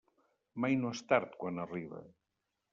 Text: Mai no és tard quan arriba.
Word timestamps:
Mai 0.65 0.77
no 0.79 0.93
és 0.97 1.05
tard 1.13 1.37
quan 1.45 1.65
arriba. 1.67 2.05